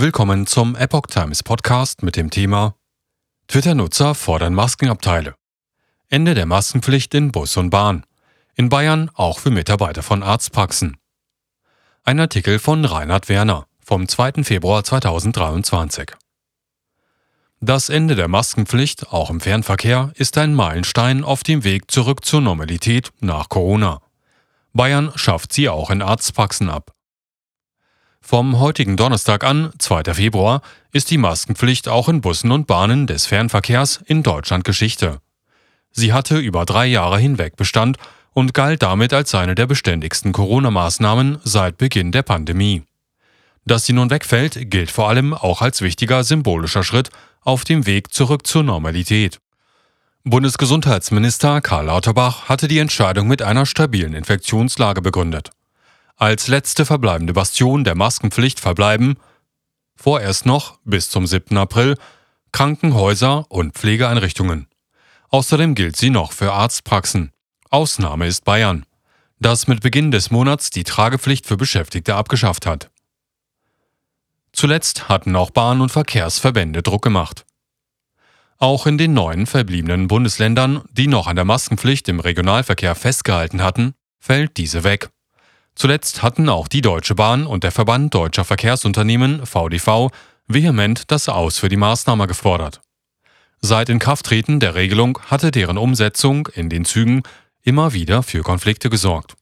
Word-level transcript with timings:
Willkommen 0.00 0.46
zum 0.46 0.76
Epoch 0.76 1.08
Times 1.08 1.42
Podcast 1.42 2.04
mit 2.04 2.14
dem 2.14 2.30
Thema 2.30 2.76
Twitter-Nutzer 3.48 4.14
fordern 4.14 4.54
Maskenabteile. 4.54 5.34
Ende 6.08 6.34
der 6.34 6.46
Maskenpflicht 6.46 7.12
in 7.14 7.32
Bus 7.32 7.56
und 7.56 7.70
Bahn. 7.70 8.06
In 8.54 8.68
Bayern 8.68 9.10
auch 9.14 9.40
für 9.40 9.50
Mitarbeiter 9.50 10.04
von 10.04 10.22
Arztpraxen. 10.22 10.98
Ein 12.04 12.20
Artikel 12.20 12.60
von 12.60 12.84
Reinhard 12.84 13.28
Werner 13.28 13.66
vom 13.84 14.06
2. 14.06 14.44
Februar 14.44 14.84
2023. 14.84 16.12
Das 17.60 17.88
Ende 17.88 18.14
der 18.14 18.28
Maskenpflicht, 18.28 19.12
auch 19.12 19.30
im 19.30 19.40
Fernverkehr, 19.40 20.12
ist 20.14 20.38
ein 20.38 20.54
Meilenstein 20.54 21.24
auf 21.24 21.42
dem 21.42 21.64
Weg 21.64 21.90
zurück 21.90 22.24
zur 22.24 22.40
Normalität 22.40 23.10
nach 23.18 23.48
Corona. 23.48 24.00
Bayern 24.72 25.10
schafft 25.16 25.52
sie 25.52 25.68
auch 25.68 25.90
in 25.90 26.02
Arztpraxen 26.02 26.70
ab. 26.70 26.94
Vom 28.20 28.58
heutigen 28.58 28.96
Donnerstag 28.96 29.42
an, 29.42 29.72
2. 29.78 30.14
Februar, 30.14 30.60
ist 30.92 31.10
die 31.10 31.18
Maskenpflicht 31.18 31.88
auch 31.88 32.08
in 32.08 32.20
Bussen 32.20 32.52
und 32.52 32.66
Bahnen 32.66 33.06
des 33.06 33.26
Fernverkehrs 33.26 34.00
in 34.04 34.22
Deutschland 34.22 34.64
Geschichte. 34.64 35.20
Sie 35.92 36.12
hatte 36.12 36.38
über 36.38 36.66
drei 36.66 36.86
Jahre 36.86 37.18
hinweg 37.18 37.56
Bestand 37.56 37.96
und 38.34 38.54
galt 38.54 38.82
damit 38.82 39.12
als 39.12 39.34
eine 39.34 39.54
der 39.54 39.66
beständigsten 39.66 40.32
Corona-Maßnahmen 40.32 41.38
seit 41.42 41.78
Beginn 41.78 42.12
der 42.12 42.22
Pandemie. 42.22 42.82
Dass 43.64 43.86
sie 43.86 43.92
nun 43.92 44.10
wegfällt, 44.10 44.70
gilt 44.70 44.90
vor 44.90 45.08
allem 45.08 45.34
auch 45.34 45.62
als 45.62 45.80
wichtiger 45.82 46.22
symbolischer 46.22 46.84
Schritt 46.84 47.10
auf 47.40 47.64
dem 47.64 47.86
Weg 47.86 48.12
zurück 48.12 48.46
zur 48.46 48.62
Normalität. 48.62 49.38
Bundesgesundheitsminister 50.24 51.60
Karl 51.62 51.86
Lauterbach 51.86 52.48
hatte 52.48 52.68
die 52.68 52.78
Entscheidung 52.78 53.26
mit 53.26 53.40
einer 53.40 53.64
stabilen 53.64 54.14
Infektionslage 54.14 55.00
begründet. 55.00 55.50
Als 56.20 56.48
letzte 56.48 56.84
verbleibende 56.84 57.32
Bastion 57.32 57.84
der 57.84 57.94
Maskenpflicht 57.94 58.58
verbleiben 58.58 59.18
vorerst 59.94 60.46
noch 60.46 60.80
bis 60.84 61.10
zum 61.10 61.28
7. 61.28 61.56
April 61.56 61.96
Krankenhäuser 62.50 63.46
und 63.48 63.74
Pflegeeinrichtungen. 63.74 64.66
Außerdem 65.28 65.76
gilt 65.76 65.96
sie 65.96 66.10
noch 66.10 66.32
für 66.32 66.52
Arztpraxen. 66.52 67.30
Ausnahme 67.70 68.26
ist 68.26 68.44
Bayern, 68.44 68.84
das 69.38 69.68
mit 69.68 69.80
Beginn 69.80 70.10
des 70.10 70.32
Monats 70.32 70.70
die 70.70 70.82
Tragepflicht 70.82 71.46
für 71.46 71.56
Beschäftigte 71.56 72.16
abgeschafft 72.16 72.66
hat. 72.66 72.90
Zuletzt 74.52 75.08
hatten 75.08 75.36
auch 75.36 75.50
Bahn- 75.52 75.80
und 75.80 75.92
Verkehrsverbände 75.92 76.82
Druck 76.82 77.02
gemacht. 77.02 77.46
Auch 78.56 78.88
in 78.88 78.98
den 78.98 79.14
neuen 79.14 79.46
verbliebenen 79.46 80.08
Bundesländern, 80.08 80.82
die 80.90 81.06
noch 81.06 81.28
an 81.28 81.36
der 81.36 81.44
Maskenpflicht 81.44 82.08
im 82.08 82.18
Regionalverkehr 82.18 82.96
festgehalten 82.96 83.62
hatten, 83.62 83.94
fällt 84.18 84.56
diese 84.56 84.82
weg. 84.82 85.10
Zuletzt 85.78 86.24
hatten 86.24 86.48
auch 86.48 86.66
die 86.66 86.80
Deutsche 86.80 87.14
Bahn 87.14 87.46
und 87.46 87.62
der 87.62 87.70
Verband 87.70 88.12
deutscher 88.12 88.44
Verkehrsunternehmen 88.44 89.46
VDV 89.46 90.10
vehement 90.48 91.08
das 91.12 91.28
Aus 91.28 91.58
für 91.58 91.68
die 91.68 91.76
Maßnahme 91.76 92.26
gefordert. 92.26 92.80
Seit 93.60 93.88
Inkrafttreten 93.88 94.58
der 94.58 94.74
Regelung 94.74 95.20
hatte 95.26 95.52
deren 95.52 95.78
Umsetzung 95.78 96.48
in 96.48 96.68
den 96.68 96.84
Zügen 96.84 97.22
immer 97.62 97.92
wieder 97.92 98.24
für 98.24 98.42
Konflikte 98.42 98.90
gesorgt. 98.90 99.36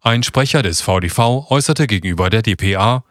Ein 0.00 0.22
Sprecher 0.22 0.62
des 0.62 0.80
VDV 0.80 1.50
äußerte 1.50 1.86
gegenüber 1.86 2.30
der 2.30 2.40
dpa, 2.40 3.04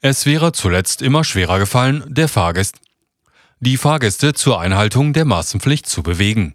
es 0.00 0.24
wäre 0.24 0.52
zuletzt 0.52 1.02
immer 1.02 1.24
schwerer 1.24 1.58
gefallen, 1.58 2.04
der 2.08 2.28
Fahrgäst, 2.28 2.76
die 3.60 3.76
Fahrgäste 3.76 4.32
zur 4.32 4.58
Einhaltung 4.58 5.12
der 5.12 5.26
Massenpflicht 5.26 5.86
zu 5.86 6.02
bewegen. 6.02 6.54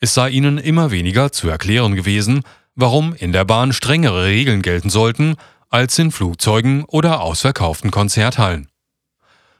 Es 0.00 0.12
sei 0.12 0.28
ihnen 0.28 0.58
immer 0.58 0.90
weniger 0.90 1.32
zu 1.32 1.48
erklären 1.48 1.94
gewesen, 1.94 2.42
warum 2.76 3.14
in 3.14 3.32
der 3.32 3.44
Bahn 3.44 3.72
strengere 3.72 4.24
Regeln 4.24 4.62
gelten 4.62 4.90
sollten 4.90 5.36
als 5.70 5.98
in 5.98 6.12
Flugzeugen 6.12 6.84
oder 6.84 7.20
ausverkauften 7.20 7.90
Konzerthallen. 7.90 8.68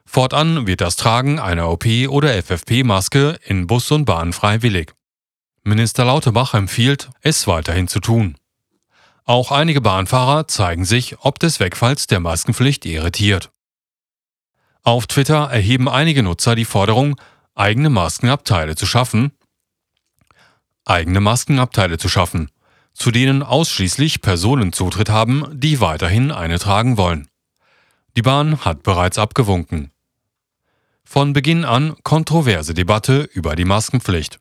Fortan 0.04 0.66
wird 0.68 0.80
das 0.80 0.94
Tragen 0.94 1.40
einer 1.40 1.68
OP- 1.68 2.08
oder 2.08 2.40
FFP-Maske 2.40 3.38
in 3.44 3.66
Bus 3.66 3.90
und 3.90 4.04
Bahn 4.04 4.32
freiwillig. 4.32 4.92
Minister 5.64 6.04
Lauterbach 6.04 6.54
empfiehlt, 6.54 7.10
es 7.22 7.48
weiterhin 7.48 7.88
zu 7.88 7.98
tun. 7.98 8.36
Auch 9.24 9.50
einige 9.50 9.80
Bahnfahrer 9.80 10.46
zeigen 10.46 10.84
sich 10.84 11.16
ob 11.18 11.40
des 11.40 11.58
Wegfalls 11.58 12.06
der 12.06 12.20
Maskenpflicht 12.20 12.86
irritiert. 12.86 13.50
Auf 14.84 15.08
Twitter 15.08 15.50
erheben 15.50 15.88
einige 15.88 16.22
Nutzer 16.22 16.54
die 16.54 16.64
Forderung, 16.64 17.20
eigene 17.56 17.90
Maskenabteile 17.90 18.76
zu 18.76 18.86
schaffen, 18.86 19.32
eigene 20.84 21.20
Maskenabteile 21.20 21.98
zu 21.98 22.08
schaffen, 22.08 22.52
zu 22.96 23.10
denen 23.10 23.42
ausschließlich 23.42 24.22
Personen 24.22 24.72
Zutritt 24.72 25.10
haben, 25.10 25.44
die 25.52 25.80
weiterhin 25.80 26.32
eine 26.32 26.58
tragen 26.58 26.96
wollen. 26.96 27.28
Die 28.16 28.22
Bahn 28.22 28.64
hat 28.64 28.82
bereits 28.82 29.18
abgewunken. 29.18 29.90
Von 31.04 31.34
Beginn 31.34 31.64
an 31.64 31.94
kontroverse 32.02 32.72
Debatte 32.72 33.28
über 33.34 33.54
die 33.54 33.66
Maskenpflicht. 33.66 34.40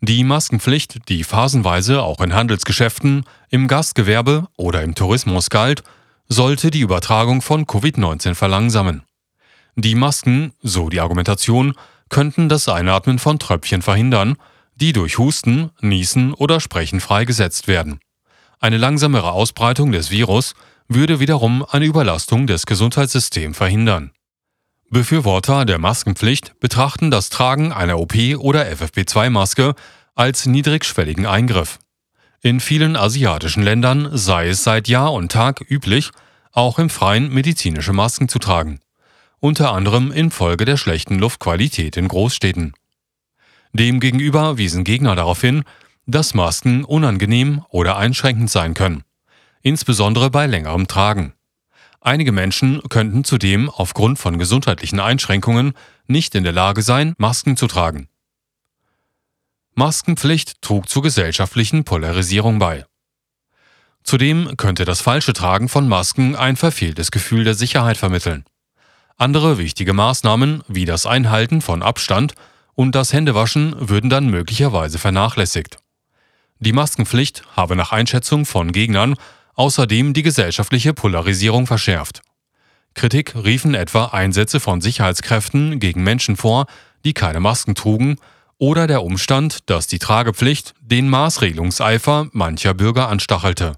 Die 0.00 0.24
Maskenpflicht, 0.24 1.08
die 1.08 1.24
phasenweise 1.24 2.02
auch 2.02 2.20
in 2.20 2.34
Handelsgeschäften, 2.34 3.24
im 3.48 3.68
Gastgewerbe 3.68 4.48
oder 4.56 4.82
im 4.82 4.94
Tourismus 4.94 5.50
galt, 5.50 5.84
sollte 6.28 6.70
die 6.70 6.80
Übertragung 6.80 7.42
von 7.42 7.64
Covid-19 7.64 8.34
verlangsamen. 8.34 9.02
Die 9.76 9.94
Masken, 9.94 10.52
so 10.62 10.88
die 10.88 11.00
Argumentation, 11.00 11.74
könnten 12.08 12.48
das 12.48 12.68
Einatmen 12.68 13.18
von 13.18 13.38
Tröpfchen 13.38 13.82
verhindern, 13.82 14.36
die 14.80 14.92
durch 14.92 15.18
Husten, 15.18 15.70
Niesen 15.80 16.34
oder 16.34 16.60
Sprechen 16.60 17.00
freigesetzt 17.00 17.68
werden. 17.68 18.00
Eine 18.58 18.78
langsamere 18.78 19.32
Ausbreitung 19.32 19.92
des 19.92 20.10
Virus 20.10 20.54
würde 20.88 21.20
wiederum 21.20 21.64
eine 21.70 21.84
Überlastung 21.84 22.46
des 22.46 22.66
Gesundheitssystems 22.66 23.56
verhindern. 23.56 24.10
Befürworter 24.90 25.64
der 25.64 25.78
Maskenpflicht 25.78 26.58
betrachten 26.58 27.10
das 27.10 27.30
Tragen 27.30 27.72
einer 27.72 27.98
OP- 27.98 28.36
oder 28.38 28.66
FFP2-Maske 28.66 29.74
als 30.16 30.46
niedrigschwelligen 30.46 31.26
Eingriff. 31.26 31.78
In 32.42 32.58
vielen 32.58 32.96
asiatischen 32.96 33.62
Ländern 33.62 34.10
sei 34.16 34.48
es 34.48 34.64
seit 34.64 34.88
Jahr 34.88 35.12
und 35.12 35.30
Tag 35.30 35.60
üblich, 35.70 36.10
auch 36.52 36.78
im 36.78 36.90
Freien 36.90 37.32
medizinische 37.32 37.92
Masken 37.92 38.28
zu 38.28 38.38
tragen, 38.38 38.80
unter 39.38 39.72
anderem 39.72 40.10
infolge 40.10 40.64
der 40.64 40.76
schlechten 40.76 41.18
Luftqualität 41.18 41.96
in 41.96 42.08
Großstädten. 42.08 42.74
Demgegenüber 43.72 44.58
wiesen 44.58 44.84
Gegner 44.84 45.14
darauf 45.14 45.40
hin, 45.40 45.64
dass 46.06 46.34
Masken 46.34 46.84
unangenehm 46.84 47.64
oder 47.68 47.96
einschränkend 47.96 48.50
sein 48.50 48.74
können, 48.74 49.04
insbesondere 49.62 50.30
bei 50.30 50.46
längerem 50.46 50.88
Tragen. 50.88 51.34
Einige 52.00 52.32
Menschen 52.32 52.80
könnten 52.88 53.24
zudem 53.24 53.68
aufgrund 53.68 54.18
von 54.18 54.38
gesundheitlichen 54.38 55.00
Einschränkungen 55.00 55.74
nicht 56.06 56.34
in 56.34 56.44
der 56.44 56.52
Lage 56.52 56.82
sein, 56.82 57.14
Masken 57.18 57.56
zu 57.56 57.66
tragen. 57.66 58.08
Maskenpflicht 59.74 60.62
trug 60.62 60.88
zur 60.88 61.02
gesellschaftlichen 61.02 61.84
Polarisierung 61.84 62.58
bei. 62.58 62.86
Zudem 64.02 64.56
könnte 64.56 64.84
das 64.84 65.00
falsche 65.00 65.34
Tragen 65.34 65.68
von 65.68 65.86
Masken 65.86 66.34
ein 66.34 66.56
verfehltes 66.56 67.10
Gefühl 67.10 67.44
der 67.44 67.54
Sicherheit 67.54 67.98
vermitteln. 67.98 68.44
Andere 69.16 69.58
wichtige 69.58 69.92
Maßnahmen 69.92 70.62
wie 70.66 70.86
das 70.86 71.04
Einhalten 71.04 71.60
von 71.60 71.82
Abstand 71.82 72.34
und 72.74 72.94
das 72.94 73.12
Händewaschen 73.12 73.74
würden 73.78 74.10
dann 74.10 74.30
möglicherweise 74.30 74.98
vernachlässigt. 74.98 75.78
Die 76.58 76.72
Maskenpflicht 76.72 77.42
habe 77.56 77.76
nach 77.76 77.92
Einschätzung 77.92 78.44
von 78.44 78.72
Gegnern 78.72 79.16
außerdem 79.54 80.14
die 80.14 80.22
gesellschaftliche 80.22 80.94
Polarisierung 80.94 81.66
verschärft. 81.66 82.22
Kritik 82.94 83.34
riefen 83.34 83.74
etwa 83.74 84.06
Einsätze 84.06 84.60
von 84.60 84.80
Sicherheitskräften 84.80 85.80
gegen 85.80 86.02
Menschen 86.02 86.36
vor, 86.36 86.66
die 87.04 87.12
keine 87.12 87.40
Masken 87.40 87.74
trugen, 87.74 88.16
oder 88.58 88.86
der 88.86 89.02
Umstand, 89.02 89.70
dass 89.70 89.86
die 89.86 89.98
Tragepflicht 89.98 90.74
den 90.80 91.08
Maßregelungseifer 91.08 92.28
mancher 92.32 92.74
Bürger 92.74 93.08
anstachelte. 93.08 93.76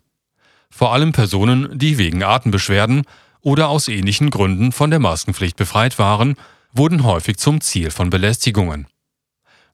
Vor 0.71 0.93
allem 0.93 1.13
Personen, 1.13 1.79
die 1.79 1.99
wegen 1.99 2.25
Atembeschwerden 2.25 3.03
oder 3.43 3.69
aus 3.69 3.87
ähnlichen 3.87 4.31
Gründen 4.31 4.73
von 4.73 4.91
der 4.91 4.99
Maskenpflicht 4.99 5.57
befreit 5.57 5.99
waren, 6.01 6.35
wurden 6.73 7.05
häufig 7.05 7.37
zum 7.37 7.61
Ziel 7.61 7.91
von 7.91 8.11
Belästigungen. 8.11 8.87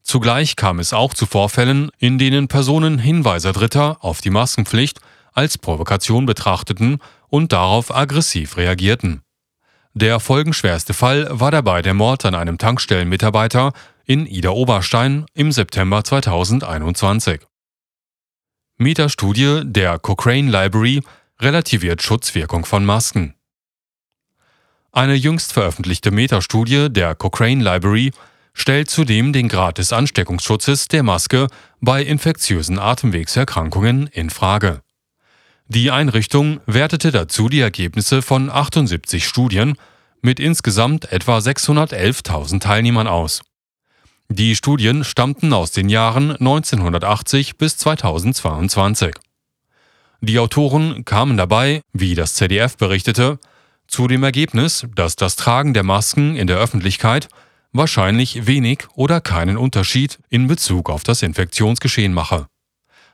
Zugleich 0.03 0.57
kam 0.57 0.79
es 0.79 0.93
auch 0.93 1.15
zu 1.15 1.27
Vorfällen, 1.27 1.91
in 1.99 2.19
denen 2.19 2.49
Personen 2.49 2.99
Hinweise 2.99 3.53
Dritter 3.53 3.99
auf 4.01 4.21
die 4.21 4.31
Maskenpflicht 4.31 5.01
als 5.33 5.59
Provokation 5.59 6.27
betrachteten 6.27 6.99
und 7.29 7.53
darauf 7.53 7.95
aggressiv 7.95 8.57
reagierten. 8.57 9.23
Der 9.95 10.21
folgenschwerste 10.21 10.95
Fall 10.95 11.29
war 11.31 11.51
dabei 11.51 11.83
der 11.83 11.95
Mord 11.95 12.25
an 12.25 12.35
einem 12.35 12.59
Tankstellenmitarbeiter 12.59 13.73
in 14.05 14.27
Ida 14.27 14.51
Oberstein 14.51 15.27
im 15.35 15.53
September 15.53 16.05
2021. 16.05 17.41
Metastudie 18.79 19.63
der 19.65 19.99
Cochrane 19.99 20.51
Library 20.51 21.03
relativiert 21.41 22.03
Schutzwirkung 22.03 22.65
von 22.65 22.85
Masken. 22.85 23.35
Eine 24.99 25.15
jüngst 25.15 25.53
veröffentlichte 25.53 26.11
Metastudie 26.11 26.89
der 26.91 27.15
Cochrane 27.15 27.63
Library 27.63 28.11
stellt 28.53 28.91
zudem 28.91 29.33
den 29.33 29.47
Grad 29.47 29.79
des 29.79 29.93
Ansteckungsschutzes 29.93 30.89
der 30.89 31.05
Maske 31.05 31.47
bei 31.81 32.03
infektiösen 32.03 32.81
Atemwegserkrankungen 32.81 34.09
in 34.09 34.29
Frage. 34.29 34.83
Die 35.69 35.93
Einrichtung 35.93 36.59
wertete 36.67 37.13
dazu 37.13 37.49
die 37.49 37.61
Ergebnisse 37.61 38.23
von 38.23 38.51
78 38.51 39.25
Studien 39.25 39.77
mit 40.21 40.41
insgesamt 40.41 41.13
etwa 41.13 41.39
611.000 41.39 42.59
Teilnehmern 42.59 43.07
aus. 43.07 43.43
Die 44.29 44.57
Studien 44.57 45.05
stammten 45.05 45.53
aus 45.53 45.71
den 45.71 45.89
Jahren 45.91 46.33
1980 46.33 47.57
bis 47.57 47.77
2022. 47.77 49.15
Die 50.23 50.41
Autoren 50.41 51.05
kamen 51.05 51.37
dabei, 51.37 51.83
wie 51.93 52.17
das 52.17 52.35
ZDF 52.35 52.77
berichtete, 52.77 53.39
zu 53.89 54.07
dem 54.07 54.23
Ergebnis, 54.23 54.87
dass 54.95 55.17
das 55.17 55.35
Tragen 55.37 55.75
der 55.75 55.83
Masken 55.83 56.37
in 56.37 56.47
der 56.47 56.59
Öffentlichkeit 56.59 57.29
wahrscheinlich 57.73 58.47
wenig 58.47 58.87
oder 58.95 59.21
keinen 59.21 59.57
Unterschied 59.57 60.19
in 60.29 60.47
Bezug 60.47 60.91
auf 60.91 61.03
das 61.03 61.23
Infektionsgeschehen 61.23 62.13
mache. 62.13 62.47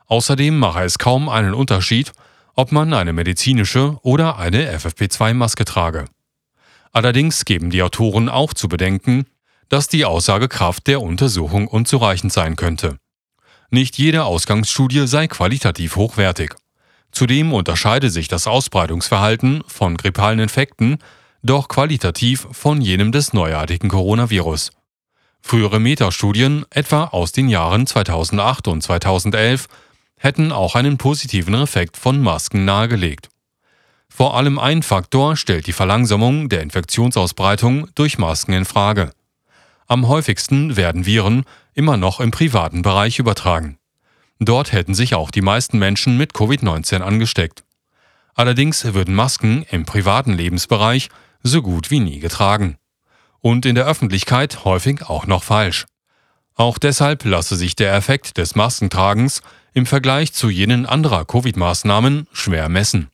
Außerdem 0.07 0.59
mache 0.59 0.85
es 0.85 0.99
kaum 0.99 1.29
einen 1.29 1.55
Unterschied, 1.55 2.13
ob 2.55 2.73
man 2.73 2.93
eine 2.93 3.13
medizinische 3.13 3.99
oder 4.03 4.39
eine 4.39 4.77
FFP2-Maske 4.77 5.65
trage. 5.65 6.05
Allerdings 6.93 7.45
geben 7.45 7.71
die 7.71 7.83
Autoren 7.83 8.29
auch 8.29 8.55
zu 8.55 8.69
bedenken, 8.69 9.27
dass 9.69 9.89
die 9.89 10.05
Aussagekraft 10.05 10.87
der 10.87 11.01
Untersuchung 11.01 11.67
unzureichend 11.67 12.33
sein 12.33 12.55
könnte. 12.55 12.99
Nicht 13.71 13.99
jede 13.99 14.25
Ausgangsstudie 14.25 15.07
sei 15.07 15.27
qualitativ 15.27 15.97
hochwertig. 15.97 16.55
Zudem 17.15 17.53
unterscheide 17.53 18.11
sich 18.11 18.27
das 18.27 18.49
Ausbreitungsverhalten 18.49 19.63
von 19.69 19.97
grippalen 19.97 20.41
Infekten 20.41 20.99
doch 21.45 21.69
qualitativ 21.69 22.49
von 22.51 22.81
jenem 22.81 23.13
des 23.13 23.33
neuartigen 23.33 23.89
Coronavirus. 23.89 24.73
Frühere 25.41 25.79
Metastudien, 25.79 26.65
etwa 26.71 27.05
aus 27.05 27.31
den 27.31 27.49
Jahren 27.49 27.87
2008 27.87 28.67
und 28.67 28.83
2011, 28.83 29.69
hätten 30.19 30.51
auch 30.51 30.75
einen 30.75 30.99
positiven 30.99 31.55
Effekt 31.55 31.97
von 31.97 32.21
Masken 32.21 32.65
nahegelegt. 32.65 33.29
Vor 34.09 34.37
allem 34.37 34.59
ein 34.59 34.83
Faktor 34.83 35.37
stellt 35.37 35.69
die 35.69 35.73
Verlangsamung 35.73 36.49
der 36.49 36.63
Infektionsausbreitung 36.63 37.89
durch 37.95 38.19
Masken 38.19 38.55
in 38.55 38.65
Frage. 38.65 39.13
Am 39.87 40.09
häufigsten 40.09 40.77
werden 40.77 41.07
Viren 41.07 41.45
immer 41.75 41.97
noch 41.97 42.19
im 42.19 42.33
privaten 42.33 42.83
Bereich 42.83 43.21
übertragen. 43.21 43.79
Dort 44.39 44.73
hätten 44.73 44.95
sich 44.95 45.15
auch 45.15 45.31
die 45.31 45.43
meisten 45.43 45.79
Menschen 45.79 46.17
mit 46.17 46.33
Covid-19 46.33 47.01
angesteckt. 47.01 47.65
Allerdings 48.35 48.85
würden 48.95 49.15
Masken 49.15 49.65
im 49.71 49.85
privaten 49.85 50.33
Lebensbereich 50.33 51.09
so 51.43 51.63
gut 51.63 51.91
wie 51.91 52.01
nie 52.01 52.19
getragen. 52.19 52.77
Und 53.41 53.67
in 53.67 53.75
der 53.75 53.87
Öffentlichkeit 53.87 54.65
häufig 54.65 55.03
auch 55.03 55.27
noch 55.27 55.45
falsch. 55.45 55.87
Auch 56.55 56.79
deshalb 56.79 57.25
lasse 57.25 57.57
sich 57.57 57.77
der 57.77 57.95
Effekt 57.95 58.39
des 58.39 58.55
Maskentragens 58.55 59.43
im 59.73 59.87
Vergleich 59.87 60.33
zu 60.33 60.49
jenen 60.49 60.87
anderer 60.87 61.25
Covid-Maßnahmen 61.25 62.29
schwer 62.33 62.69
messen. 62.69 63.09